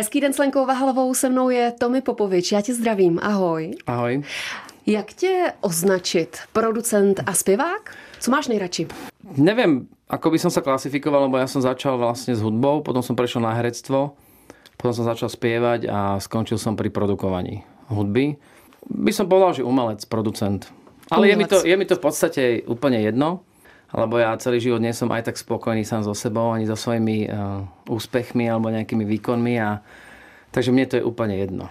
[0.00, 2.52] Hezký den s Lenkou Vahalovou, se mnou je Tomi Popovič.
[2.52, 3.70] Já tě zdravím, ahoj.
[3.86, 4.22] Ahoj.
[4.86, 6.38] Jak tě označit?
[6.52, 7.96] Producent a zpěvák?
[8.20, 8.86] Co máš nejradši?
[9.36, 13.12] Neviem, ako by som sa klasifikoval, lebo ja som začal vlastne s hudbou, potom som
[13.12, 14.16] prešiel na herectvo,
[14.80, 17.60] potom som začal spievať a skončil som pri produkovaní
[17.92, 18.40] hudby.
[18.88, 20.72] By som povedal, že umelec, producent.
[21.12, 23.44] Ale je mi, to, je mi to v podstate úplne jedno,
[23.94, 27.26] lebo ja celý život nie som aj tak spokojný sám so sebou, ani so svojimi
[27.26, 29.54] uh, úspechmi alebo nejakými výkonmi.
[29.58, 29.82] A,
[30.54, 31.66] takže mne to je úplne jedno.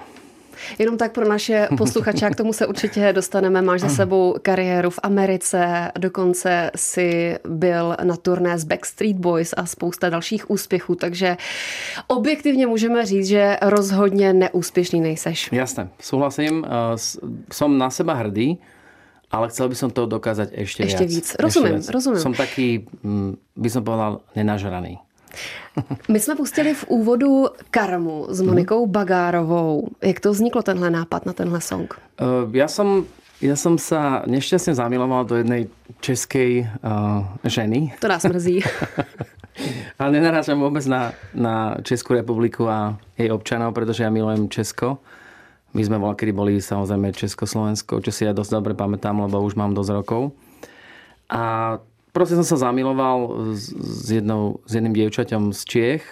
[0.79, 3.61] Jenom tak pro naše posluchače, k tomu se určitě dostaneme.
[3.61, 9.65] Máš za sebou kariéru v Americe, dokonce si byl na turné z Backstreet Boys a
[9.65, 11.37] spousta dalších úspěchů, takže
[12.07, 15.49] objektivně můžeme říct, že rozhodně neúspěšný nejseš.
[15.51, 16.65] Jasné, súhlasím.
[17.51, 18.59] Som na seba hrdý,
[19.29, 21.13] ale chcel by som to dokázať ešte, ešte viac.
[21.13, 21.27] víc.
[21.37, 21.95] Rozumím, ešte viac.
[21.95, 22.21] rozumím.
[22.21, 24.97] Som taký, mm, by som povedal, nenažraný.
[26.09, 29.87] My jsme pustili v úvodu Karmu s Monikou Bagárovou.
[30.01, 31.93] Jak to vzniklo tenhle nápad na tenhle song?
[32.19, 33.05] Uh, ja som
[33.39, 35.71] ja som sa nešťastne zamiloval do jednej
[36.03, 37.95] českej uh, ženy.
[38.03, 38.59] To nás mrzí.
[39.99, 44.99] Ale nenarážam vôbec na, na Českú republiku a jej občanov, pretože ja milujem Česko.
[45.73, 49.77] My sme bola, boli samozrejme Československo, čo si ja dosť dobre pamätám, lebo už mám
[49.77, 50.33] dosť rokov.
[51.29, 51.77] A
[52.09, 56.05] proste som sa zamiloval s, jednou, s jedným dievčaťom z Čiech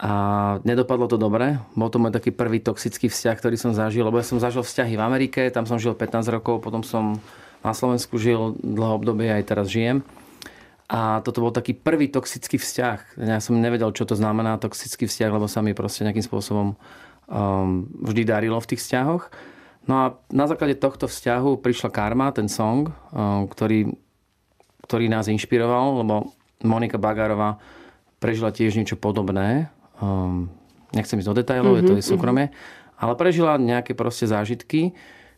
[0.00, 0.12] a
[0.64, 1.56] nedopadlo to dobre.
[1.72, 4.96] Bol to môj taký prvý toxický vzťah, ktorý som zažil, lebo ja som zažil vzťahy
[4.96, 7.16] v Amerike, tam som žil 15 rokov, potom som
[7.64, 10.04] na Slovensku žil dlho obdobie, aj teraz žijem.
[10.90, 13.20] A toto bol taký prvý toxický vzťah.
[13.22, 16.74] Ja som nevedel, čo to znamená toxický vzťah, lebo sa mi proste nejakým spôsobom
[17.30, 19.30] um, vždy darilo v tých vzťahoch.
[19.86, 23.94] No a na základe tohto vzťahu prišla Karma, ten song, um, ktorý
[24.90, 26.34] ktorý nás inšpiroval, lebo
[26.66, 27.62] Monika Bagárová
[28.18, 29.70] prežila tiež niečo podobné.
[30.02, 30.50] Um,
[30.90, 32.98] nechcem ísť do detajlov, mm-hmm, je to je mhm, súkromie, mm-hmm.
[32.98, 34.90] ale prežila nejaké proste zážitky,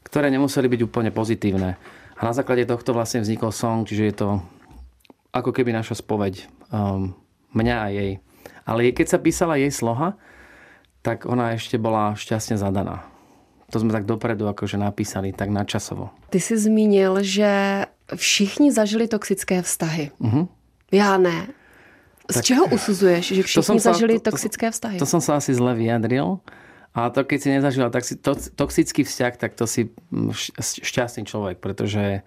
[0.08, 1.76] ktoré nemuseli byť úplne pozitívne.
[2.16, 4.28] A na základe tohto vlastne vznikol song, čiže je to
[5.36, 7.12] ako keby naša spoveď um,
[7.52, 8.12] mňa a jej.
[8.64, 10.16] Ale keď sa písala jej sloha,
[11.02, 13.02] tak ona ešte bola šťastne zadaná.
[13.74, 16.14] To sme tak dopredu akože napísali, tak nadčasovo.
[16.30, 17.50] Ty si zmínil, že
[18.12, 20.12] všichni zažili toxické vztahy.
[20.20, 20.46] Uh-huh.
[20.92, 21.48] Já ne.
[22.30, 25.00] Z tak, čeho usuzuješ, že všichni sa, zažili to, toxické vztahy?
[25.00, 26.38] To, to som sa asi zle vyjadril.
[26.92, 29.88] A to, keď si nezažila to, toxický vzťah, tak to si
[30.60, 32.20] šťastný človek, pretože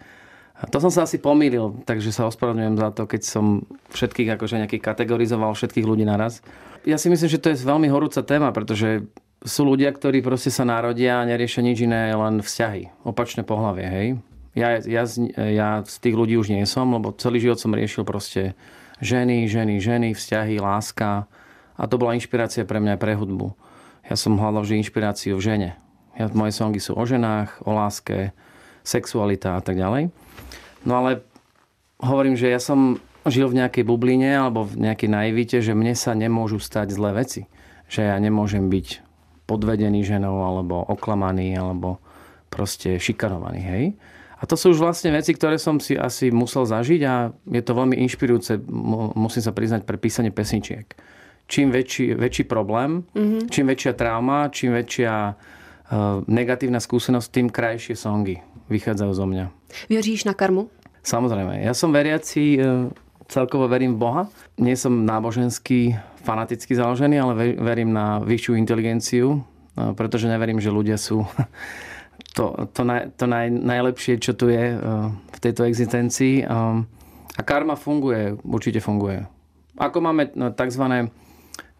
[0.71, 3.45] to som sa asi pomýlil, takže sa ospravedlňujem za to, keď som
[3.91, 6.39] všetkých akože nejakých kategorizoval, všetkých ľudí naraz.
[6.87, 9.03] Ja si myslím, že to je veľmi horúca téma, pretože
[9.43, 13.03] sú ľudia, ktorí proste sa narodia a neriešia nič iné, len vzťahy.
[13.03, 14.07] Opačné pohlavie, hej
[14.55, 15.03] ja, ja,
[15.35, 18.55] ja z tých ľudí už nie som, lebo celý život som riešil proste
[19.03, 21.27] ženy, ženy, ženy, vzťahy, láska.
[21.75, 23.51] A to bola inšpirácia pre mňa pre hudbu.
[24.07, 25.69] Ja som hľadal vždy inšpiráciu v žene.
[26.15, 28.31] Ja, moje songy sú o ženách, o láske,
[28.87, 30.07] sexualita a tak ďalej.
[30.85, 31.25] No ale
[31.99, 36.13] hovorím, že ja som žil v nejakej bubline alebo v nejakej naivite, že mne sa
[36.13, 37.49] nemôžu stať zlé veci.
[37.89, 39.01] Že ja nemôžem byť
[39.49, 42.01] podvedený ženou alebo oklamaný alebo
[42.49, 43.85] proste šikanovaný, hej.
[44.35, 47.71] A to sú už vlastne veci, ktoré som si asi musel zažiť a je to
[47.71, 48.61] veľmi inšpirujúce,
[49.15, 50.85] musím sa priznať, pre písanie pesničiek.
[51.45, 53.47] Čím väčší, väčší problém, mm-hmm.
[53.49, 59.45] čím väčšia trauma, čím väčšia uh, negatívna skúsenosť, tým krajšie songy vychádzajú zo mňa.
[59.89, 60.69] Věříš na karmu?
[61.05, 61.61] Samozrejme.
[61.61, 62.89] Ja som veriaci, uh,
[63.29, 64.23] celkovo verím v Boha.
[64.57, 65.93] Nie som náboženský,
[66.25, 71.21] fanaticky založený, ale verím na vyššiu inteligenciu, uh, pretože neverím, že ľudia sú
[72.37, 76.41] to, to, naj, to naj, najlepšie, čo tu je uh, v tejto existencii.
[77.35, 79.27] A karma funguje, určite funguje.
[79.75, 81.11] Ako máme no, tzv.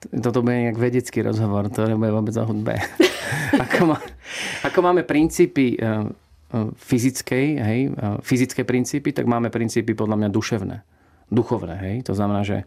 [0.05, 2.77] Toto bude nejak vedecký rozhovor, to nebude vôbec o hudbe.
[3.65, 3.97] ako, má,
[4.61, 5.79] ako máme princípy
[6.75, 10.77] fyzickej, hej, uh, fyzické princípy, tak máme princípy podľa mňa duševné,
[11.29, 11.75] duchovné.
[11.79, 11.95] Hej.
[12.07, 12.63] To znamená, že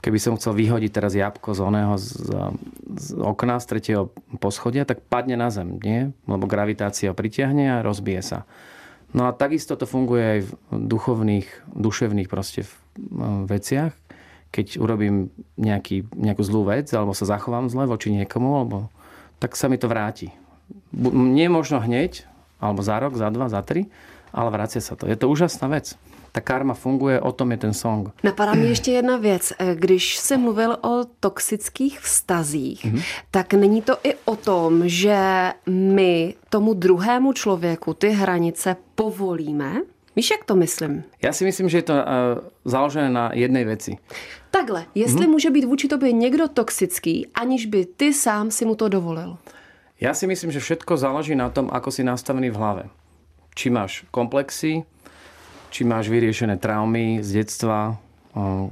[0.00, 2.24] keby som chcel vyhodiť teraz jabko z oného z,
[2.96, 4.02] z okna z tretieho
[4.40, 6.08] poschodia, tak padne na zem, nie?
[6.24, 8.38] Lebo gravitácia pritiahne a rozbije sa.
[9.10, 12.62] No a takisto to funguje aj v duchovných, duševných proste
[13.50, 13.90] veciach.
[14.54, 18.86] Keď urobím nejaký, nejakú zlú vec, alebo sa zachovám zle voči niekomu, alebo,
[19.42, 20.30] tak sa mi to vráti.
[20.94, 22.29] Nie možno hneď,
[22.60, 23.88] alebo za rok, za dva, za tri,
[24.30, 25.08] ale vracia sa to.
[25.08, 25.96] Je to úžasná vec
[26.32, 28.08] ta karma funguje, o tom je ten song.
[28.24, 29.52] Napadá mě ještě jedna věc.
[29.74, 33.02] Když jsi mluvil o toxických vztazích, mm-hmm.
[33.30, 39.74] tak není to i o tom, že my tomu druhému člověku ty hranice povolíme?
[40.16, 41.02] Víš, jak to myslím?
[41.22, 42.00] Já si myslím, že je to uh,
[42.64, 43.96] založené na jednej veci.
[44.50, 45.30] Takhle, jestli mm-hmm.
[45.30, 49.36] může být vůči tobě někdo toxický, aniž by ty sám si mu to dovolil?
[50.00, 52.84] Ja si myslím, že všetko záleží na tom, ako si nastavený v hlave.
[53.52, 54.88] Či máš komplexy,
[55.68, 58.00] či máš vyriešené traumy z detstva,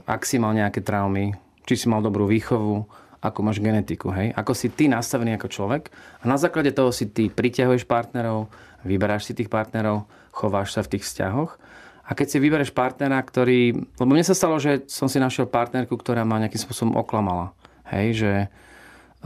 [0.08, 1.36] ak si mal nejaké traumy,
[1.69, 2.88] či si mal dobrú výchovu,
[3.20, 4.32] ako máš genetiku, hej?
[4.32, 5.92] Ako si ty nastavený ako človek
[6.22, 8.48] a na základe toho si ty priťahuješ partnerov,
[8.88, 11.60] vyberáš si tých partnerov, chováš sa v tých vzťahoch
[12.08, 13.76] a keď si vybereš partnera, ktorý...
[14.00, 17.52] Lebo mne sa stalo, že som si našiel partnerku, ktorá ma nejakým spôsobom oklamala.
[17.92, 18.32] Hej, že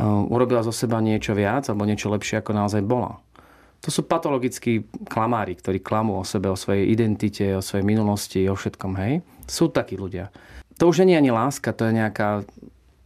[0.01, 3.21] urobila zo seba niečo viac alebo niečo lepšie, ako naozaj bola.
[3.83, 8.55] To sú patologickí klamári, ktorí klamú o sebe, o svojej identite, o svojej minulosti, o
[8.55, 8.95] všetkom.
[8.95, 9.27] Hej.
[9.51, 10.31] Sú takí ľudia.
[10.79, 12.47] To už nie je ani láska, to je nejaká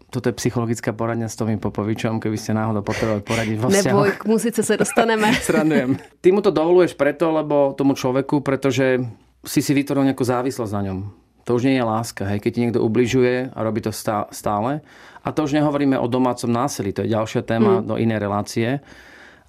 [0.06, 3.90] toto je psychologická poradňa s Tomým Popovičom, keby ste náhodou potrebovali poradiť vo vzťahoch.
[3.90, 5.34] Neboj, k muzice sa dostaneme.
[5.44, 5.98] Srandujem.
[6.22, 9.02] Ty mu to dovoluješ preto, lebo tomu človeku, pretože
[9.42, 10.98] si si vytvoril nejakú závislosť na ňom.
[11.46, 13.94] To už nie je láska, hej, keď ti niekto ubližuje a robí to
[14.34, 14.82] stále.
[15.22, 17.86] A to už nehovoríme o domácom násilí, to je ďalšia téma mm.
[17.86, 18.68] do inej relácie.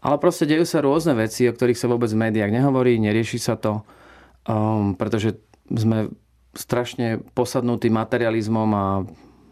[0.05, 3.57] Ale proste dejú sa rôzne veci, o ktorých sa vôbec v médiách nehovorí, nerieši sa
[3.57, 3.81] to,
[4.45, 5.41] um, pretože
[5.73, 6.13] sme
[6.53, 8.85] strašne posadnutí materializmom a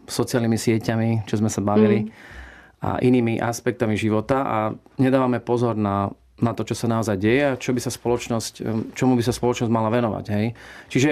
[0.06, 2.10] sociálnymi sieťami, čo sme sa bavili, mm.
[2.86, 4.58] a inými aspektami života a
[5.02, 8.54] nedávame pozor na na to, čo sa naozaj deje a čo by sa spoločnosť,
[8.92, 10.24] čomu by sa spoločnosť mala venovať.
[10.36, 10.46] Hej?
[10.92, 11.10] Čiže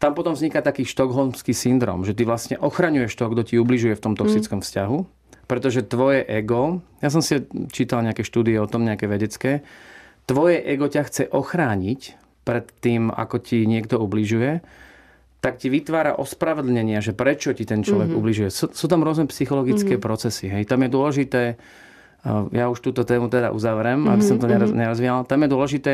[0.00, 4.02] tam potom vzniká taký štokholmský syndrom, že ty vlastne ochraňuješ toho, kto ti ubližuje v
[4.02, 4.64] tom toxickom mm.
[4.64, 4.98] vzťahu,
[5.44, 9.60] pretože tvoje ego, ja som si čítal nejaké štúdie o tom, nejaké vedecké,
[10.24, 12.16] tvoje ego ťa chce ochrániť
[12.48, 14.64] pred tým, ako ti niekto ubližuje,
[15.44, 18.20] tak ti vytvára ospravedlnenia, že prečo ti ten človek mm-hmm.
[18.20, 18.48] ubližuje.
[18.52, 20.04] Sú, sú tam rôzne psychologické mm-hmm.
[20.04, 20.52] procesy.
[20.52, 20.68] Hej.
[20.68, 21.42] Tam je dôležité
[22.52, 24.76] ja už túto tému teda uzavrem, mm-hmm, aby som to mm-hmm.
[24.76, 25.24] nerazvíjal.
[25.24, 25.92] Tam je dôležité,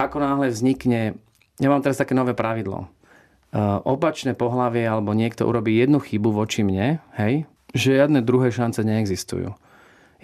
[0.00, 1.20] ako náhle vznikne,
[1.60, 2.88] ja mám teraz také nové pravidlo.
[3.84, 7.44] Opačné pohlavie alebo niekto urobí jednu chybu voči mne, hej,
[7.76, 9.52] že žiadne druhé šance neexistujú.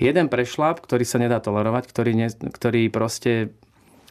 [0.01, 3.53] Jeden prešlap, ktorý sa nedá tolerovať, ktorý, ne, ktorý proste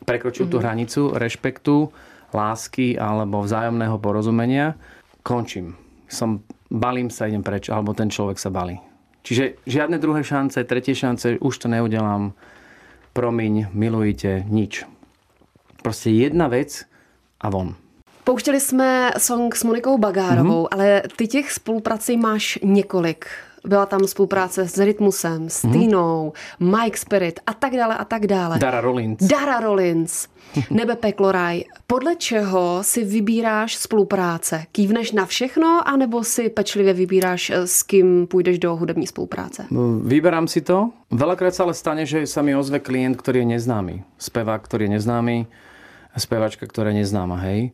[0.05, 0.53] prekročil mm-hmm.
[0.53, 0.63] tú mhm.
[0.63, 1.75] hranicu rešpektu,
[2.35, 4.77] lásky alebo vzájomného porozumenia,
[5.25, 5.73] končím.
[6.05, 8.77] Som, balím sa, idem preč, alebo ten človek sa balí.
[9.25, 12.31] Čiže žiadne druhé šance, tretie šance, už to neudelám.
[13.11, 14.85] Promiň, milujte, nič.
[15.81, 16.85] Prostě jedna vec
[17.41, 17.75] a von.
[18.27, 20.67] Pouštěli jsme song s Monikou Bagárovou, mm-hmm.
[20.71, 23.25] ale ty těch spoluprací máš několik.
[23.65, 25.71] Byla tam spolupráce s Rytmusem, s mm-hmm.
[25.71, 28.59] Týnou, Mike Spirit a tak dále a tak dále.
[28.59, 29.23] Dara Rollins.
[29.23, 30.27] Dara Rollins.
[30.71, 31.63] Nebe peklo raj.
[31.87, 34.65] Podle čeho si vybíráš spolupráce?
[34.71, 39.65] Kývneš na všechno, anebo si pečlivě vybíráš, eh, s kým půjdeš do hudební spolupráce?
[39.71, 40.91] No, vyberám si to.
[41.11, 44.03] Veľakrát sa ale stane, že sa mi ozve klient, ktorý je neznámy.
[44.19, 45.47] Spevák, ktorý je neznámy.
[46.17, 47.71] Spevačka, ktorá je neznáma, hej.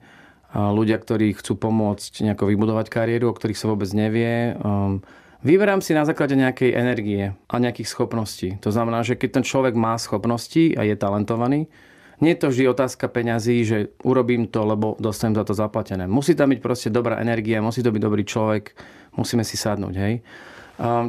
[0.54, 4.54] Ľudia, ktorí chcú pomôcť nejako vybudovať kariéru, o ktorých sa vôbec nevie.
[4.62, 5.02] Um,
[5.42, 8.62] vyberám si na základe nejakej energie a nejakých schopností.
[8.62, 11.74] To znamená, že keď ten človek má schopnosti a je talentovaný,
[12.22, 16.06] nie je to vždy otázka peňazí, že urobím to, lebo dostanem za to zaplatené.
[16.06, 18.78] Musí tam byť proste dobrá energia, musí to byť dobrý človek,
[19.18, 20.22] musíme si sadnúť, hej.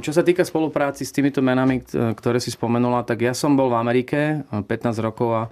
[0.00, 3.80] Čo sa týka spolupráci s týmito menami, ktoré si spomenula, tak ja som bol v
[3.80, 4.66] Amerike 15
[5.00, 5.42] rokov a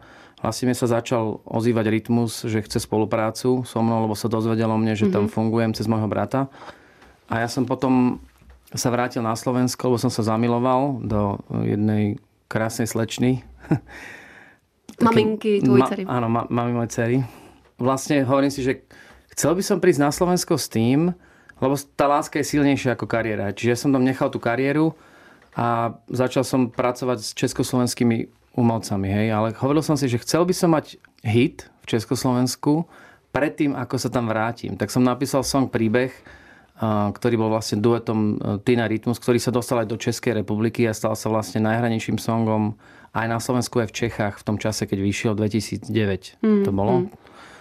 [0.42, 4.98] vlastne sa začal ozývať rytmus, že chce spoluprácu so mnou, lebo sa dozvedel o mne,
[4.98, 5.32] že tam mhm.
[5.32, 6.50] fungujem cez môjho brata.
[7.30, 8.18] A ja som potom
[8.74, 12.18] sa vrátil na Slovensko, lebo som sa zamiloval do jednej
[12.50, 13.40] krásnej slečny,
[15.00, 16.02] Maminky tvojej dcery.
[16.04, 17.16] áno, ma, mami mojej dcery.
[17.80, 18.84] Vlastne hovorím si, že
[19.34, 21.10] chcel by som prísť na Slovensko s tým,
[21.58, 23.54] lebo tá láska je silnejšia ako kariéra.
[23.54, 24.94] Čiže ja som tam nechal tú kariéru
[25.56, 29.08] a začal som pracovať s československými umelcami.
[29.08, 29.26] Hej?
[29.32, 32.84] Ale hovoril som si, že chcel by som mať hit v Československu
[33.32, 34.76] predtým, ako sa tam vrátim.
[34.76, 36.12] Tak som napísal song Príbeh,
[37.14, 38.34] ktorý bol vlastne duetom e,
[38.66, 42.74] Tina Rytmus, ktorý sa dostal aj do Českej republiky a stal sa vlastne najhranejším songom
[43.14, 46.42] aj na Slovensku, aj v Čechách v tom čase, keď vyšiel 2009.
[46.42, 47.06] Mm, to bolo.
[47.06, 47.06] Mm.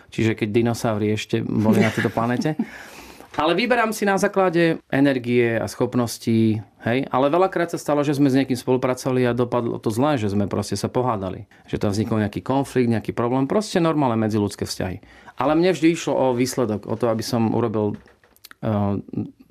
[0.10, 2.58] Čiže keď dinosauri ešte boli na tejto planete.
[3.40, 7.08] Ale vyberám si na základe energie a schopností, hej.
[7.08, 10.52] Ale veľakrát sa stalo, že sme s niekým spolupracovali a dopadlo to zle, že sme
[10.52, 11.48] proste sa pohádali.
[11.72, 13.48] Že tam vznikol nejaký konflikt, nejaký problém.
[13.48, 15.00] Proste normálne medziludské vzťahy.
[15.40, 19.00] Ale mne vždy išlo o výsledok, o to, aby som urobil uh,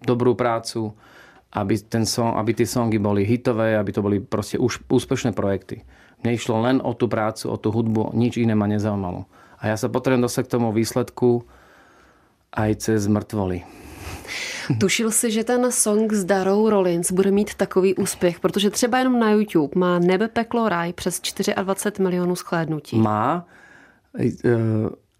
[0.04, 0.92] dobrú prácu,
[1.56, 5.88] aby, ten song, aby tie songy boli hitové, aby to boli proste už úspešné projekty.
[6.20, 9.24] Mne išlo len o tú prácu, o tú hudbu, nič iné ma nezaujímalo.
[9.56, 11.48] A ja sa potrebujem dostať k tomu výsledku
[12.52, 13.62] aj cez mrtvoly.
[14.78, 19.18] Tušil si, že ten song s Darou Rollins bude mít takový úspěch, protože třeba jenom
[19.18, 21.20] na YouTube má Nebe, peklo, raj přes
[21.62, 22.98] 24 milionů shlédnutí.
[22.98, 23.46] Má,
[24.18, 24.30] e,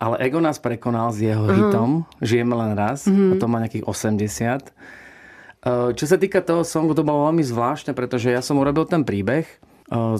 [0.00, 1.66] ale Ego nás prekonal s jeho uh-huh.
[1.66, 3.04] hitom Žijeme len raz.
[3.04, 3.37] Uh-huh.
[3.37, 4.72] A to má nejakých 80.
[5.92, 9.44] Čo sa týka toho songu, to bolo veľmi zvláštne, pretože ja som urobil ten príbeh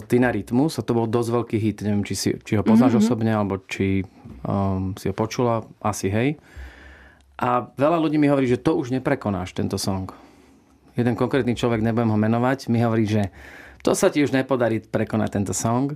[0.05, 1.81] Tina Rytmus a to bol dosť veľký hit.
[1.81, 3.09] Neviem, či, si, či ho poznáš mm-hmm.
[3.09, 4.05] osobne, alebo či
[4.45, 5.65] um, si ho počula.
[5.81, 6.37] Asi hej.
[7.37, 10.11] A veľa ľudí mi hovorí, že to už neprekonáš, tento song.
[10.99, 13.31] Jeden konkrétny človek, nebudem ho menovať, mi hovorí, že
[13.81, 15.95] to sa ti už nepodarí prekonať tento song.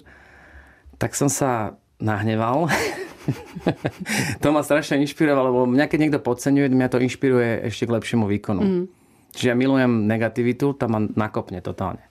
[0.98, 2.72] Tak som sa nahneval.
[4.42, 8.26] to ma strašne inšpirovalo, lebo mňa keď niekto podceňuje, mňa to inšpiruje ešte k lepšiemu
[8.26, 8.62] výkonu.
[8.64, 8.84] Mm.
[9.36, 12.02] Čiže ja milujem negativitu, tam ma nakopne totálne.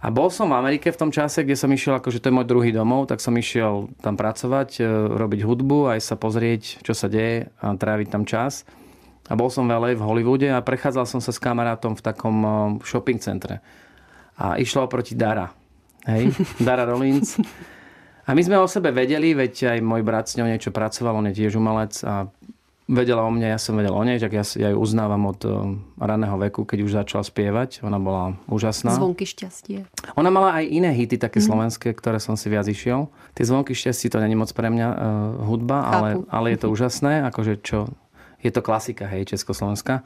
[0.00, 2.48] A bol som v Amerike v tom čase, kde som išiel, akože to je môj
[2.48, 7.12] druhý domov, tak som išiel tam pracovať, e, robiť hudbu, aj sa pozrieť, čo sa
[7.12, 8.64] deje a tráviť tam čas.
[9.28, 12.50] A bol som veľa v Hollywoode a prechádzal som sa s kamarátom v takom e,
[12.80, 13.60] shopping centre.
[14.40, 15.52] A išlo oproti Dara.
[16.08, 16.32] Hej?
[16.66, 17.36] Dara Rollins.
[18.24, 21.28] A my sme o sebe vedeli, veď aj môj brat s ňou niečo pracoval, on
[21.28, 22.24] je tiež umelec a
[22.90, 25.78] vedela o mne, ja som vedel o nej, tak ja, ja ju uznávam od uh,
[25.96, 27.86] raného veku, keď už začala spievať.
[27.86, 28.90] Ona bola úžasná.
[28.90, 29.86] Zvonky šťastie.
[30.18, 31.46] Ona mala aj iné hity, také mm.
[31.46, 33.06] slovenské, ktoré som si viac išiel.
[33.38, 34.98] Tie zvonky šťastie to není moc pre mňa uh,
[35.46, 37.86] hudba, ale, ale je to úžasné, akože čo,
[38.42, 40.02] je to klasika, hej, Československá.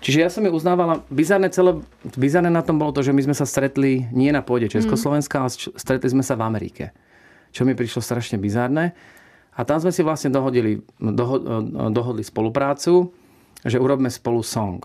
[0.00, 1.80] Čiže ja som ju uznávala, bizarné, celé,
[2.16, 5.42] bizarné na tom bolo to, že my sme sa stretli nie na pôde Československa, mm.
[5.44, 6.92] ale stretli sme sa v Amerike.
[7.54, 8.92] Čo mi prišlo strašne bizarné.
[9.54, 11.38] A tam sme si vlastne dohodili, doho,
[11.90, 13.14] dohodli spoluprácu,
[13.62, 14.82] že urobme spolu song.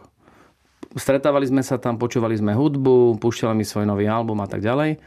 [0.93, 4.97] Stretávali sme sa tam, počúvali sme hudbu, púšťali mi svoj nový album a tak ďalej.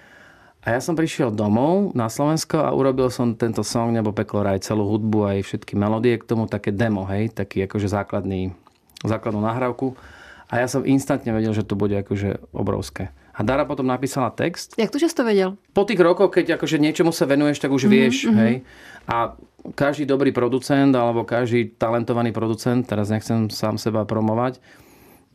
[0.63, 4.63] A ja som prišiel domov na Slovensko a urobil som tento song Nebo peklo raj,
[4.63, 8.55] celú hudbu aj všetky melódie k tomu také demo, hej, taký akože základný,
[9.03, 9.99] základnú nahrávku.
[10.47, 13.11] A ja som instantne vedel, že to bude akože obrovské.
[13.33, 14.77] A Dara potom napísala text.
[14.77, 15.57] Jak to, že si to vedel?
[15.73, 18.39] Po tých rokoch, keď akože niečomu sa venuješ, tak už mm-hmm, vieš, mm-hmm.
[18.45, 18.55] hej.
[19.09, 19.35] A
[19.79, 24.59] každý dobrý producent alebo každý talentovaný producent, teraz nechcem sám seba promovať,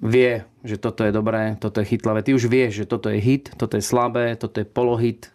[0.04, 2.22] vie, že toto je dobré, toto je chytlavé.
[2.22, 5.32] Ty už vieš, že toto je hit, toto je slabé, toto je polohit,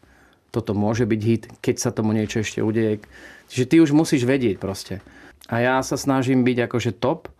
[0.52, 3.00] toto môže byť hit, keď sa tomu niečo ešte udeje.
[3.48, 5.00] Čiže ty už musíš vedieť proste.
[5.50, 7.32] A ja sa snažím byť akože top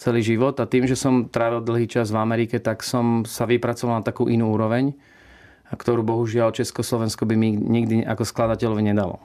[0.00, 4.00] celý život a tým, že som trávil dlhý čas v Amerike, tak som sa vypracoval
[4.00, 4.96] na takú inú úroveň,
[5.68, 9.20] ktorú bohužiaľ Československo by mi nikdy ako skladateľovi nedalo.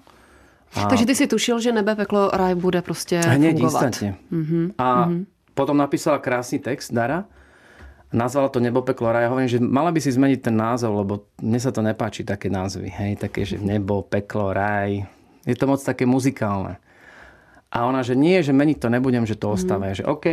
[0.73, 0.89] A...
[0.89, 4.15] Takže ty si tušil, že nebe, peklo, raj bude prostě Hneď instantne.
[4.33, 4.73] Uh-huh.
[4.77, 5.25] A uh-huh.
[5.53, 7.25] potom napísala krásny text Dara.
[8.13, 9.27] Nazvala to Nebo, peklo, raj.
[9.27, 12.47] Ja hovorím, že mala by si zmeniť ten názov, lebo mne sa to nepáči, také
[12.47, 12.87] názvy.
[12.87, 13.19] Hej?
[13.19, 15.03] Také, že nebo, peklo, raj.
[15.43, 16.79] Je to moc také muzikálne.
[17.71, 19.91] A ona, že nie, že meniť to nebudem, že to ostáva.
[19.91, 19.99] Uh-huh.
[19.99, 20.25] Že OK,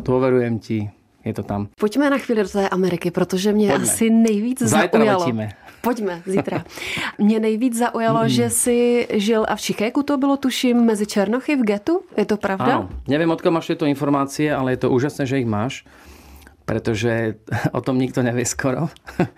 [0.00, 0.88] dôverujem ti,
[1.20, 1.68] je to tam.
[1.76, 3.84] Pojďme na chvíli do té Ameriky, protože mě Pojďme.
[3.92, 5.20] asi nejvíc Zajtra zaujalo.
[5.20, 5.48] Letíme.
[5.82, 6.64] Pojďme, zítra.
[7.18, 8.28] Mě nejvíc zaujalo, mm.
[8.28, 12.00] že si žil a v Chicagu to bylo, tuším, mezi Černochy v getu.
[12.16, 12.86] Je to pravda?
[12.86, 12.88] Áno.
[13.10, 15.82] Neviem, odkiaľ máš tieto informácie, ale je to úžasné, že ich máš,
[16.62, 17.34] pretože
[17.78, 18.86] o tom nikto nevie skoro.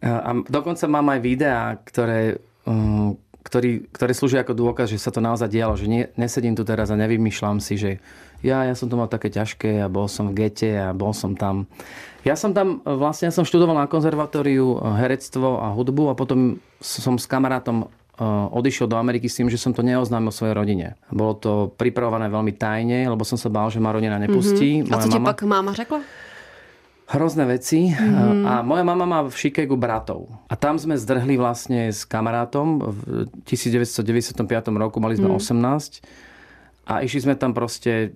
[0.00, 3.20] A dokonca mám aj videá, ktoré, um,
[3.50, 6.94] ktorý, ktoré slúžia ako dôkaz, že sa to naozaj dialo, že nie, nesedím tu teraz
[6.94, 7.98] a nevymýšľam si, že
[8.46, 11.34] ja, ja som to mal také ťažké a bol som v gete a bol som
[11.34, 11.66] tam.
[12.22, 16.62] Ja som tam, vlastne ja som študoval na konzervatóriu eh, herectvo a hudbu a potom
[16.78, 18.22] som s kamarátom eh,
[18.54, 20.94] odišiel do Ameriky s tým, že som to neoznámil svojej rodine.
[21.10, 24.86] Bolo to pripravované veľmi tajne, lebo som sa bál, že ma rodina nepustí.
[24.86, 24.94] Mm-hmm.
[24.94, 26.29] A co ti pak máma řekla?
[27.10, 27.90] Hrozné veci.
[27.90, 28.46] Mm-hmm.
[28.46, 30.30] A moja mama má v Chicagu bratov.
[30.46, 32.98] A tam sme zdrhli vlastne s kamarátom v
[33.50, 34.38] 1995
[34.78, 35.42] roku, mali sme mm.
[35.42, 36.06] 18.
[36.86, 38.14] A išli sme tam proste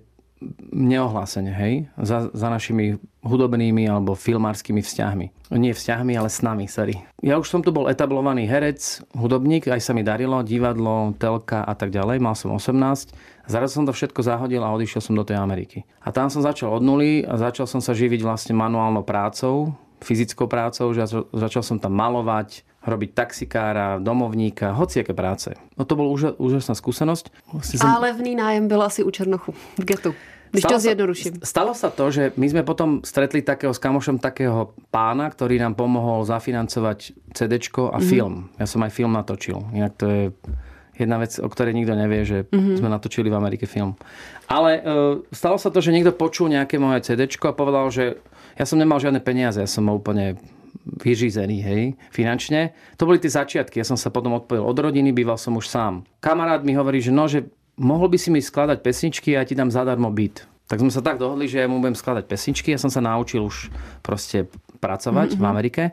[0.71, 5.25] neohlásene, hej, za, za našimi hudobnými alebo filmárskymi vzťahmi.
[5.57, 7.01] Nie vzťahmi, ale s nami, sorry.
[7.21, 11.73] Ja už som tu bol etablovaný herec, hudobník, aj sa mi darilo, divadlo, telka a
[11.73, 12.21] tak ďalej.
[12.21, 13.13] Mal som 18.
[13.45, 15.85] Zaraz som to všetko zahodil a odišiel som do tej Ameriky.
[16.01, 20.45] A tam som začal od nuly a začal som sa živiť vlastne manuálnou prácou, fyzickou
[20.45, 25.57] prácou, že začal som tam malovať, robiť taxikára, domovníka, hociaké práce.
[25.73, 27.33] No to bol úža, úžasná skúsenosť.
[27.49, 27.89] Vlastne som...
[27.89, 30.13] A levný nájem byl asi u Černochu v getu.
[30.55, 31.33] Když stalo to zjednoduším.
[31.35, 35.59] Sa, stalo sa to, že my sme potom stretli takého s kamošom takého pána, ktorý
[35.59, 38.01] nám pomohol zafinancovať CD a mm-hmm.
[38.07, 38.47] film.
[38.55, 39.59] Ja som aj film natočil.
[39.75, 40.21] Inak to je
[40.95, 42.79] jedna vec, o ktorej nikto nevie, že mm-hmm.
[42.79, 43.99] sme natočili v Amerike film.
[44.47, 44.83] Ale uh,
[45.35, 48.15] stalo sa to, že niekto počul nejaké moje CD a povedal, že
[48.55, 50.39] ja som nemal žiadne peniaze, ja som úplne
[50.85, 51.83] vyžizený, hej,
[52.13, 52.75] finančne.
[52.95, 53.81] To boli tie začiatky.
[53.81, 56.05] Ja som sa potom odpojil od rodiny, býval som už sám.
[56.21, 59.55] Kamarát mi hovorí, že no, že mohol by si mi skladať pesničky a ja ti
[59.55, 60.47] dám zadarmo byt.
[60.65, 62.73] Tak sme sa tak dohodli, že ja mu budem skladať pesničky.
[62.73, 63.69] Ja som sa naučil už
[64.01, 64.49] proste
[64.81, 65.43] pracovať mm-hmm.
[65.45, 65.83] v Amerike.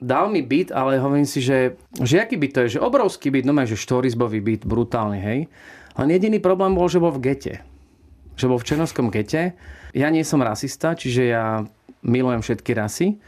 [0.00, 2.80] Dal mi byt, ale hovorím si, že, že aký byt to je?
[2.80, 5.40] Že obrovský byt, no že štorizbový byt, brutálny, hej.
[5.94, 7.62] Len jediný problém bol, že bol v gete.
[8.34, 9.54] Že bol v černovskom gete.
[9.94, 11.62] Ja nie som rasista, čiže ja
[12.02, 13.22] milujem všetky rasy.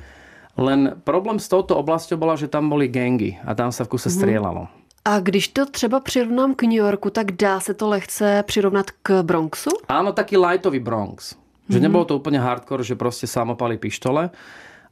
[0.57, 4.09] Len problém s touto oblasťou bola, že tam boli gangy a tam sa v kuse
[4.09, 4.75] mm-hmm.
[5.07, 9.23] A když to třeba přirovnám k New Yorku, tak dá se to lehce přirovnat k
[9.23, 9.71] Bronxu?
[9.87, 11.39] Áno, taký lightový Bronx.
[11.71, 11.83] Že mm-hmm.
[11.83, 14.35] nebolo to úplne hardcore, že proste samopali pištole,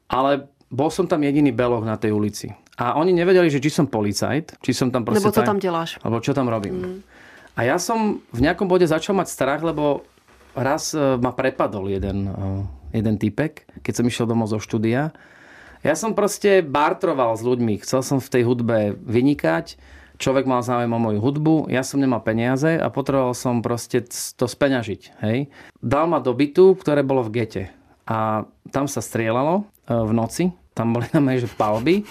[0.06, 0.30] ale
[0.70, 2.54] bol som tam jediný beloch na tej ulici.
[2.78, 5.22] A oni nevedeli, že či som policajt, či som tam proste...
[5.22, 5.98] Nebo co tam deláš.
[6.06, 6.74] Alebo čo tam robím.
[6.78, 6.98] Mm.
[7.58, 10.06] A ja som v nejakom bode začal mať strach, lebo
[10.54, 12.34] raz e, ma prepadol jeden, e,
[12.94, 15.10] jeden typek, keď som išiel domov zo štúdia.
[15.82, 17.82] Ja som proste bartroval s ľuďmi.
[17.82, 19.78] Chcel som v tej hudbe vynikať.
[20.24, 24.00] Človek mal záujem o moju hudbu, ja som nemal peniaze a potreboval som proste
[24.40, 25.20] to speňažiť.
[25.20, 25.52] Hej.
[25.84, 27.68] Dal ma do bytu, ktoré bolo v gete.
[28.08, 30.44] A tam sa strieľalo e, v noci.
[30.72, 32.08] Tam boli na že palby.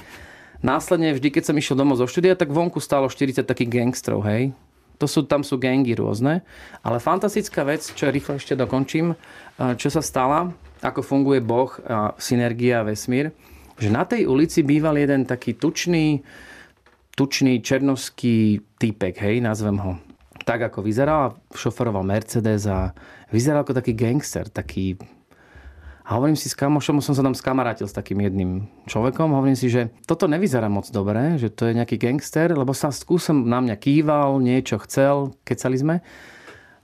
[0.61, 4.53] Následne vždy, keď som išiel domov zo štúdia, tak vonku stálo 40 takých gangstrov, hej.
[5.01, 6.45] To sú, tam sú gangy rôzne.
[6.85, 10.53] Ale fantastická vec, čo rýchlo ešte dokončím, e, čo sa stala,
[10.85, 13.33] ako funguje Boh, a synergia a vesmír,
[13.81, 16.21] že na tej ulici býval jeden taký tučný,
[17.13, 19.97] tučný černovský týpek, hej, nazvem ho.
[20.43, 22.91] Tak ako vyzeral, šoferoval Mercedes a
[23.31, 24.99] vyzeral ako taký gangster, taký
[26.03, 29.31] a hovorím si s kamošom, som sa tam skamarátil s takým jedným človekom.
[29.31, 33.47] Hovorím si, že toto nevyzerá moc dobre, že to je nejaký gangster, lebo sa skúsom
[33.47, 35.95] na mňa kýval, niečo chcel, kecali sme.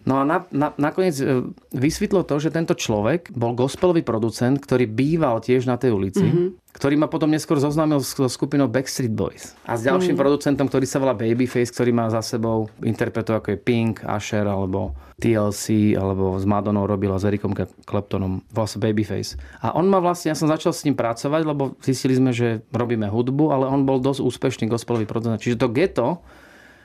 [0.10, 4.89] No a na, na, nakoniec e, vysvetlo to, že tento človek bol gospelový producent, ktorý
[4.89, 6.74] býval tiež na tej ulici, mm-hmm.
[6.74, 9.54] ktorý ma potom neskôr zoznámil s skupinou Backstreet Boys.
[9.70, 10.25] A s ďalším mm-hmm.
[10.25, 14.98] producentom, ktorý sa volá Babyface, ktorý má za sebou interpretov ako je Pink, Asher alebo
[15.22, 17.54] TLC, alebo s Madonou robila s Ericom
[17.86, 19.38] Claptonom, vlastne Babyface.
[19.62, 23.06] A on ma vlastne, ja som začal s ním pracovať, lebo zistili sme, že robíme
[23.06, 25.38] hudbu, ale on bol dosť úspešný gospelový producent.
[25.38, 26.25] Čiže to geto,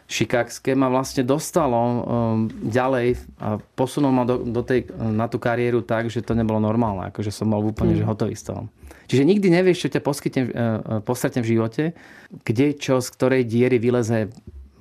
[0.05, 1.99] šikákske ma vlastne dostalo um,
[2.49, 7.09] ďalej a posunul ma do, do tej, na tú kariéru tak, že to nebolo normálne.
[7.09, 7.99] Akože som bol úplne mm.
[8.01, 8.63] že hotový z toho.
[9.05, 10.51] Čiže nikdy nevieš, čo ťa poskytne, uh,
[11.05, 11.85] postretne v živote,
[12.45, 14.33] kde čo z ktorej diery vyleze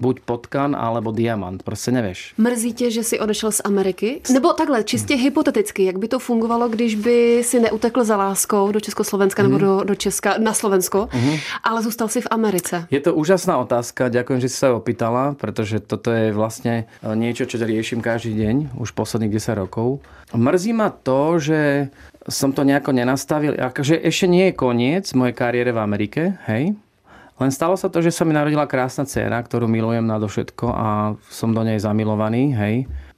[0.04, 1.64] buď potkan alebo diamant.
[1.64, 2.34] Prostě nevíš.
[2.38, 4.22] Mrzí tě, že jsi odešel z Ameriky?
[4.34, 5.24] Nebo takhle, čistě hmm.
[5.24, 9.52] hypoteticky, jak by to fungovalo, když by si neutekl za láskou do Československa hmm.
[9.52, 11.38] nebo do, do Česka, na Slovensko, hmm.
[11.64, 12.88] ale zůstal si v Americe?
[12.92, 17.46] Je to úžasná otázka, ďakujem, že si sa opýtala, pretože toto je vlastne e, niečo,
[17.48, 20.04] čo riešim každý deň, už posledných 10 rokov.
[20.34, 21.94] Mrzí ma to, že
[22.28, 26.74] som to nejako nenastavil, akože ešte nie je koniec mojej kariére v Amerike, hej,
[27.42, 31.50] len stalo sa to, že sa mi narodila krásna dcera, ktorú milujem nadovšetko a som
[31.50, 32.76] do nej zamilovaný, hej.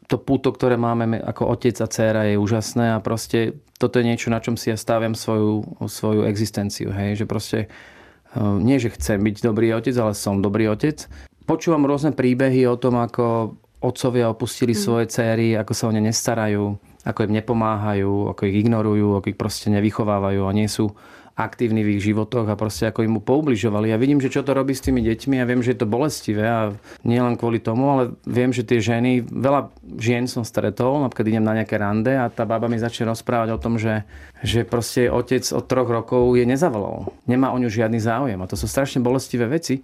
[0.07, 4.31] To puto, ktoré máme ako otec a dcera je úžasné a proste toto je niečo,
[4.31, 7.19] na čom si ja staviam svoju, svoju existenciu, hej.
[7.19, 11.09] Že proste e, nie, že chcem byť dobrý otec, ale som dobrý otec.
[11.43, 14.79] Počúvam rôzne príbehy o tom, ako otcovia opustili mm.
[14.79, 19.37] svoje céry, ako sa o ne nestarajú, ako im nepomáhajú, ako ich ignorujú, ako ich
[19.37, 20.95] proste nevychovávajú a nie sú
[21.35, 23.91] aktívni v ich životoch a proste ako im mu poubližovali.
[23.91, 26.47] Ja vidím, že čo to robí s tými deťmi a viem, že je to bolestivé
[26.47, 26.61] a
[27.03, 29.67] nie len kvôli tomu, ale viem, že tie ženy, veľa
[29.99, 33.59] žien som stretol, napríklad idem na nejaké rande a tá baba mi začne rozprávať o
[33.59, 34.07] tom, že,
[34.47, 37.11] že proste otec od troch rokov je nezavolal.
[37.27, 39.83] Nemá o ňu žiadny záujem a to sú strašne bolestivé veci.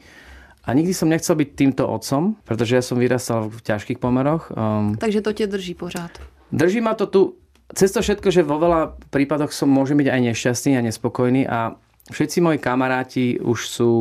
[0.62, 4.54] A nikdy som nechcel byť týmto otcom, pretože ja som vyrastal v ťažkých pomeroch.
[4.54, 6.12] Um, Takže to tě drží pořád.
[6.52, 7.34] Drží ma to tu
[7.74, 11.76] cez to všetko, že vo veľa prípadoch som môže byť aj nešťastný a nespokojný a
[12.12, 13.92] všetci moji kamaráti už sú,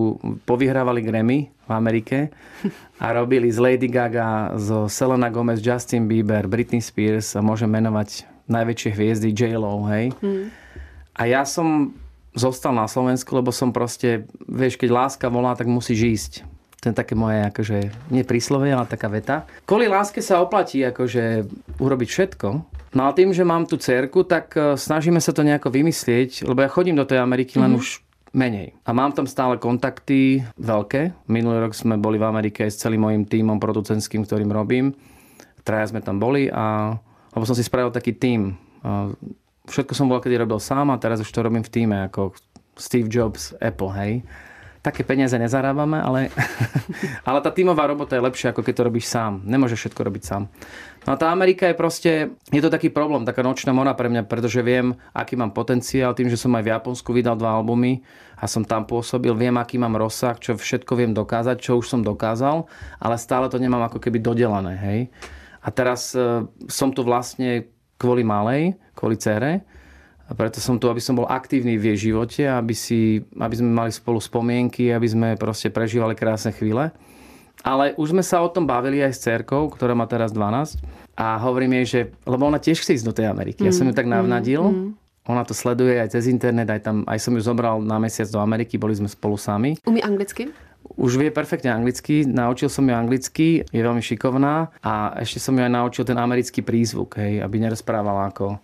[0.48, 2.34] povyhrávali Grammy v Amerike
[3.02, 8.26] a robili z Lady Gaga, zo Selena Gomez, Justin Bieber, Britney Spears a môžem menovať
[8.50, 10.10] najväčšie hviezdy J-Lo, hej.
[10.18, 10.50] Mm.
[11.14, 11.94] A ja som
[12.34, 16.32] zostal na Slovensku, lebo som proste, vieš, keď láska volá, tak musíš ísť.
[16.80, 19.44] To je také moje, akože, nie príslovie, ale taká veta.
[19.68, 21.44] Kvôli láske sa oplatí, akože,
[21.76, 22.48] urobiť všetko.
[22.96, 26.64] No a tým, že mám tú cerku, tak e, snažíme sa to nejako vymyslieť, lebo
[26.64, 27.84] ja chodím do tej Ameriky len mm-hmm.
[27.84, 28.00] už
[28.32, 28.72] menej.
[28.88, 31.28] A mám tam stále kontakty veľké.
[31.28, 34.96] Minulý rok sme boli v Amerike s celým mojim tímom producentským, ktorým robím.
[35.60, 36.96] Traja sme tam boli a
[37.30, 38.58] lebo som si spravil taký tím.
[39.70, 42.34] Všetko som bol kedy robil sám a teraz už to robím v týme, ako
[42.74, 44.12] Steve Jobs, Apple, hej
[44.80, 46.20] také peniaze nezarábame, ale,
[47.28, 49.44] ale tá tímová robota je lepšia, ako keď to robíš sám.
[49.44, 50.42] Nemôžeš všetko robiť sám.
[51.08, 52.12] No a tá Amerika je proste,
[52.52, 56.28] je to taký problém, taká nočná mora pre mňa, pretože viem, aký mám potenciál, tým,
[56.28, 58.04] že som aj v Japonsku vydal dva albumy
[58.36, 62.00] a som tam pôsobil, viem, aký mám rozsah, čo všetko viem dokázať, čo už som
[62.04, 62.68] dokázal,
[63.00, 65.00] ale stále to nemám ako keby dodelané, hej.
[65.60, 67.68] A teraz e, som tu vlastne
[68.00, 69.64] kvôli malej, kvôli cére,
[70.30, 73.74] a preto som tu, aby som bol aktívny v jej živote, aby, si, aby sme
[73.74, 76.94] mali spolu spomienky, aby sme proste prežívali krásne chvíle.
[77.66, 80.80] Ale už sme sa o tom bavili aj s cerkou, ktorá má teraz 12
[81.18, 83.66] a hovorím jej, že, lebo ona tiež chce ísť do tej Ameriky.
[83.66, 84.90] Ja som ju tak mm, navnadil, mm, mm.
[85.28, 88.40] ona to sleduje aj cez internet, aj tam, aj som ju zobral na mesiac do
[88.40, 89.76] Ameriky, boli sme spolu sami.
[89.84, 90.48] Umí anglicky?
[90.96, 95.60] Už vie perfektne anglicky, naučil som ju anglicky, je veľmi šikovná a ešte som ju
[95.60, 98.56] aj naučil ten americký prízvuk, hej, aby nerozprávala ako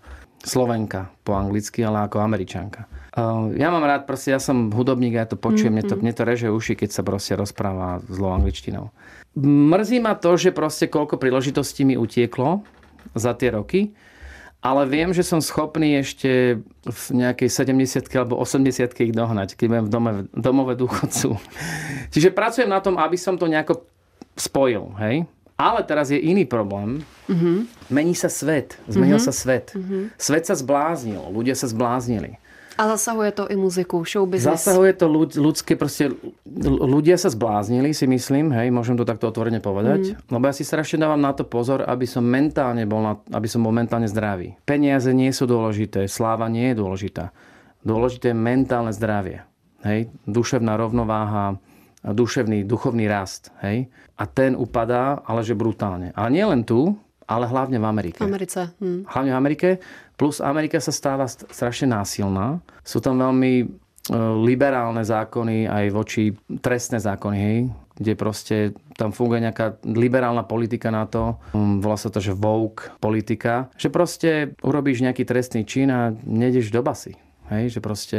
[0.47, 2.87] Slovenka po anglicky, ale ako Američanka.
[3.19, 5.91] Uh, ja mám rád, proste ja som hudobník a ja to počujem, mm-hmm.
[5.91, 8.95] mne, to, mne to reže uši, keď sa proste rozpráva zlou angličtinou.
[9.43, 12.63] Mrzí ma to, že proste koľko príležitostí mi utieklo
[13.19, 13.91] za tie roky,
[14.63, 19.87] ale viem, že som schopný ešte v nejakej 70 alebo 80 ich dohnať, keď budem
[19.87, 21.37] v dome, domove dôchodcu.
[22.15, 23.83] Čiže pracujem na tom, aby som to nejako
[24.39, 25.27] spojil, hej?
[25.57, 27.01] Ale teraz je iný problém.
[27.33, 27.57] Mm-hmm.
[27.89, 28.77] Mení sa svet.
[28.87, 29.29] Zmenil mm-hmm.
[29.29, 29.73] sa svet.
[29.73, 30.03] Mm-hmm.
[30.21, 31.33] Svet sa zbláznil.
[31.33, 32.37] Ľudia sa zbláznili.
[32.77, 34.61] A zasahuje to i muziku, show business.
[34.61, 36.13] Zasahuje to ľud, ľudské, proste
[36.69, 40.13] ľudia sa zbláznili, si myslím, hej, môžem to takto otvorene povedať.
[40.13, 40.37] Mm.
[40.37, 43.65] Lebo ja si strašne dávam na to pozor, aby som mentálne bol, na, aby som
[43.65, 44.61] bol mentálne zdravý.
[44.69, 47.33] Peniaze nie sú dôležité, sláva nie je dôležitá.
[47.81, 49.41] Dôležité je mentálne zdravie.
[49.81, 51.57] Hej, duševná rovnováha,
[52.05, 53.55] duševný, duchovný rast.
[53.65, 53.89] Hej.
[54.17, 56.13] A ten upadá, ale že brutálne.
[56.13, 58.23] Ale nie len tu, ale hlavne v Amerike.
[58.23, 58.71] Americe.
[58.79, 59.11] Hm.
[59.11, 59.69] Hlavne v Amerike.
[60.15, 62.63] Plus Amerika sa stáva strašne násilná.
[62.87, 63.67] Sú tam veľmi e,
[64.47, 66.33] liberálne zákony aj voči
[66.63, 67.59] trestné zákony, hej,
[67.99, 68.57] kde proste
[68.95, 73.91] tam funguje nejaká liberálna politika na to, hm, volá sa to, že woke politika, že
[73.91, 77.19] proste urobíš nejaký trestný čin a nejdeš do basy.
[77.51, 78.19] Hej, že proste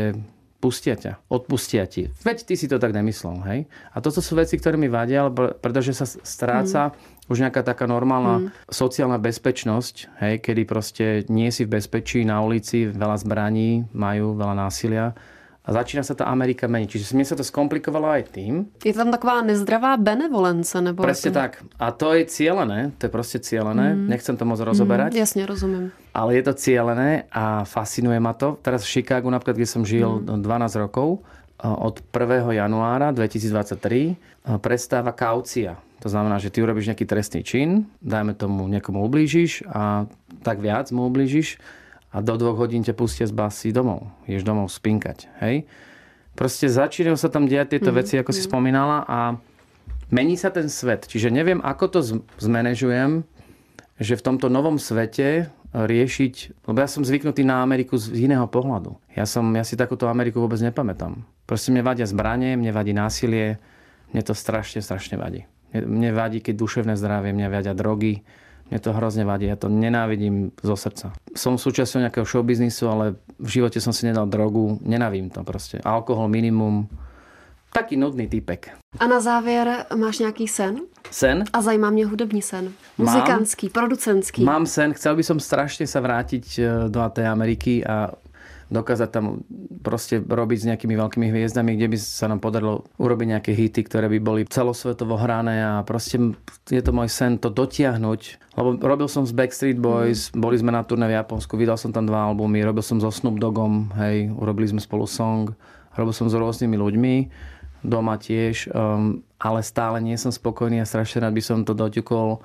[0.57, 2.09] pustia ťa, odpustia ti.
[2.25, 3.59] Veď ty si to tak nemyslel, hej?
[3.93, 5.29] A toto sú veci, ktoré mi vadia,
[5.61, 7.29] pretože sa stráca mm.
[7.29, 8.69] už nejaká taká normálna mm.
[8.69, 10.33] sociálna bezpečnosť, hej?
[10.41, 15.13] Kedy proste nie si v bezpečí na ulici, veľa zbraní, majú veľa násilia
[15.67, 16.87] a začína sa tá Amerika meniť.
[16.95, 18.71] Čiže mne sa to skomplikovalo aj tým.
[18.79, 20.71] Je tam taková nezdravá benevolence?
[20.79, 21.37] Nebo Presne to...
[21.43, 21.59] tak.
[21.75, 22.95] A to je cieľené.
[22.95, 23.91] To je proste cieľené.
[23.91, 24.07] Mm.
[24.07, 25.11] Nechcem to moc rozoberať.
[25.11, 25.91] Mm, jasne, rozumiem.
[26.17, 28.57] Ale je to cieľené a fascinuje ma to.
[28.65, 30.41] Teraz v Chicagu, napríklad, kde som žil mm.
[30.41, 31.21] 12 rokov,
[31.61, 32.53] od 1.
[32.53, 35.77] januára 2023 prestáva kaucia.
[36.05, 40.05] To znamená, že ty urobíš nejaký trestný čin, dajme tomu, niekomu ublížiš a
[40.45, 41.57] tak viac mu ublížiš
[42.13, 44.05] a do dvoch hodín ťa pustia z basy domov.
[44.29, 45.25] Ješ domov spinkať.
[45.41, 45.65] Hej?
[46.37, 47.97] Proste začínajú sa tam diať tieto mm-hmm.
[48.05, 48.47] veci, ako si mhm.
[48.53, 49.19] spomínala a
[50.13, 51.09] mení sa ten svet.
[51.09, 51.99] Čiže neviem, ako to
[52.37, 53.25] zmanéžujem,
[53.97, 58.95] že v tomto novom svete riešiť, lebo ja som zvyknutý na Ameriku z iného pohľadu.
[59.13, 61.27] Ja, som, ja si takúto Ameriku vôbec nepamätám.
[61.43, 63.59] Proste mne vadia zbranie, mne vadí násilie,
[64.15, 65.43] mne to strašne, strašne vadí.
[65.71, 68.23] Mne, mne vadí, keď duševné zdravie, mne vadia drogy,
[68.67, 71.15] mne to hrozne vadí, ja to nenávidím zo srdca.
[71.35, 73.05] Som súčasťou nejakého showbiznisu, ale
[73.39, 75.79] v živote som si nedal drogu, nenavím to proste.
[75.83, 76.87] Alkohol minimum,
[77.77, 78.73] taký nudný typek.
[78.99, 80.75] A na závěr máš nějaký sen?
[81.11, 81.43] Sen?
[81.53, 82.73] A zajímá mě hudobní sen.
[82.97, 84.43] Muzikantský, producentský.
[84.43, 88.11] Mám sen, chcel by som strašne sa vrátiť e, do tej Ameriky a
[88.67, 89.47] dokázať tam
[89.79, 94.11] proste robiť s nejakými veľkými hviezdami, kde by sa nám podarilo urobiť nejaké hity, ktoré
[94.11, 96.35] by boli celosvetovo hrané a proste
[96.67, 98.51] je to môj sen to dotiahnuť.
[98.59, 100.43] Lebo robil som s Backstreet Boys, mm.
[100.43, 103.39] boli sme na turné v Japonsku, vydal som tam dva albumy, robil som so Snoop
[103.39, 105.55] Doggom, hej, urobili sme spolu song,
[105.95, 107.15] robil som s rôznymi ľuďmi,
[107.85, 112.41] doma tiež, um, ale stále nie som spokojný a strašne rád by som to doťukol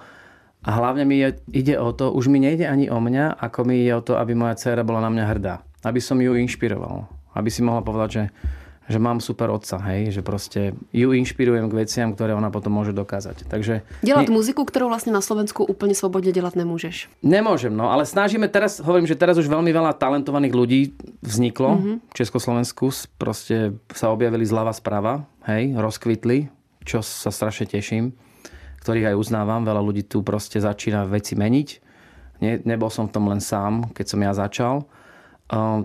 [0.62, 3.98] a hlavne mi ide o to, už mi nejde ani o mňa, ako mi ide
[3.98, 7.10] o to, aby moja dcera bola na mňa hrdá aby som ju inšpiroval.
[7.34, 8.24] Aby si mohla povedať, že,
[8.90, 12.90] že mám super otca, hej, že proste ju inšpirujem k veciam, ktoré ona potom môže
[12.90, 13.46] dokázať.
[13.46, 14.34] Takže, Dělat ne...
[14.34, 17.06] muziku, ktorú vlastne na Slovensku úplne slobodne delať nemôžeš.
[17.22, 20.80] Nemôžem, no, ale snažíme teraz, hovorím, že teraz už veľmi veľa talentovaných ľudí
[21.22, 21.96] vzniklo mm-hmm.
[22.10, 26.50] v Československu, proste sa objavili zľava sprava, hej, rozkvitli,
[26.82, 28.10] čo sa strašne teším,
[28.82, 31.68] ktorých aj uznávam, veľa ľudí tu proste začína veci meniť.
[32.42, 34.82] Ne, nebol som v tom len sám, keď som ja začal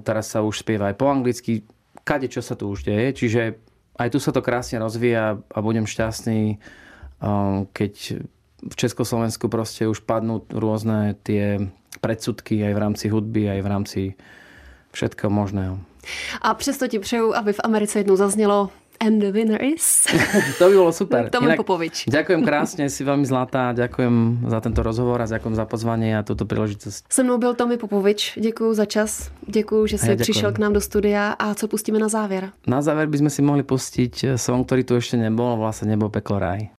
[0.04, 1.68] teraz sa už spieva aj po anglicky,
[2.08, 3.60] kade čo sa tu už deje, čiže
[4.00, 6.62] aj tu sa to krásne rozvíja a budem šťastný,
[7.76, 7.94] keď
[8.58, 11.68] v Československu proste už padnú rôzne tie
[12.00, 14.02] predsudky aj v rámci hudby, aj v rámci
[14.94, 15.82] všetkého možného.
[16.42, 20.06] A přesto ti přeju, aby v Americe jednou zaznělo And the winner is...
[20.58, 21.30] to by bolo super.
[21.30, 22.10] Tomi Popovič.
[22.10, 23.74] Ďakujem krásne, si veľmi zlatá.
[23.78, 27.06] Ďakujem za tento rozhovor a ďakujem za pozvanie a túto príležitosť.
[27.10, 28.38] Se mnou byl Tomi Popovič.
[28.42, 29.30] Děkuji za čas.
[29.48, 31.32] Děkuji, že si ja přišel k nám do studia.
[31.40, 32.50] A co pustíme na záver?
[32.68, 36.40] Na záver by sme si mohli pustiť song, ktorý tu ešte nebol, vlastne nebol Peklo
[36.40, 36.68] Raj.